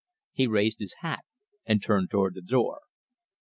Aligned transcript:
He 0.33 0.47
raised 0.47 0.79
his 0.79 0.95
hat 1.01 1.25
and 1.63 1.79
turned 1.79 2.09
to 2.09 2.31
the 2.33 2.41
door. 2.41 2.79